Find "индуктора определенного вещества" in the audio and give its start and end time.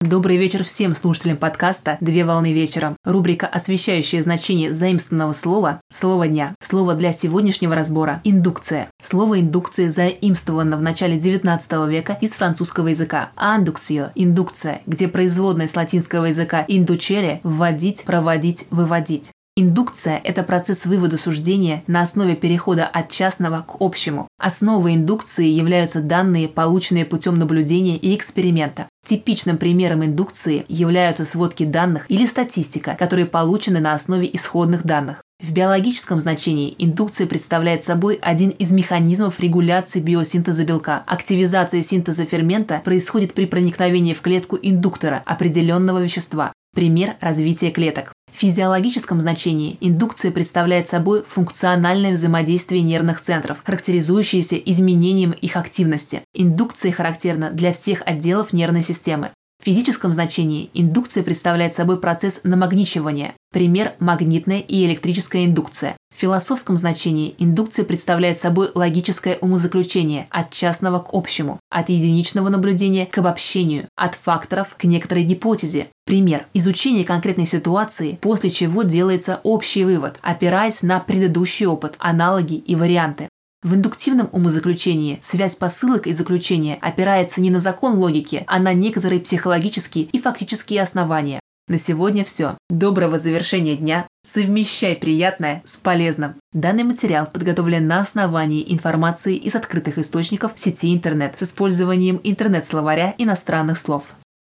44.62-46.52